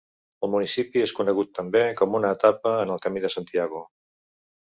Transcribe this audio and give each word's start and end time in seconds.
El 0.45 0.51
municipi 0.53 1.03
és 1.07 1.13
conegut 1.19 1.51
també 1.59 1.81
com 1.99 2.17
una 2.21 2.33
etapa 2.39 2.73
en 2.87 2.95
el 2.97 3.05
Camí 3.05 3.25
de 3.27 3.33
Santiago. 3.37 3.85